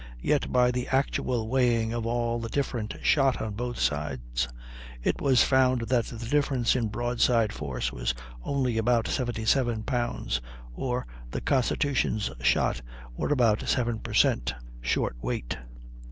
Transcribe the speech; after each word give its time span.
Yet 0.23 0.51
by 0.51 0.71
the 0.71 0.87
actual 0.87 1.47
weighing 1.47 1.93
of 1.93 2.07
all 2.07 2.39
the 2.39 2.49
different 2.49 2.95
shot 3.03 3.39
on 3.39 3.53
both 3.53 3.77
sides 3.77 4.47
it 5.03 5.21
was 5.21 5.43
found 5.43 5.81
that 5.89 6.05
the 6.07 6.25
difference 6.25 6.75
in 6.75 6.87
broadside 6.87 7.53
force 7.53 7.93
was 7.93 8.15
only 8.41 8.79
about 8.79 9.07
77 9.07 9.83
pounds, 9.83 10.41
or 10.73 11.05
the 11.29 11.39
Constitution's 11.39 12.31
shot 12.41 12.81
were 13.15 13.31
about 13.31 13.67
7 13.67 13.99
per 13.99 14.15
cent, 14.15 14.55
short 14.81 15.15
weight. 15.21 15.55